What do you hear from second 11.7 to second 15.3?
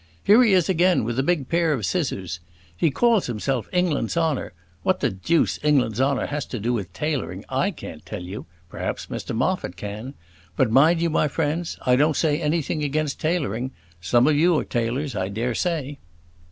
I don't say anything against tailoring: some of you are tailors, I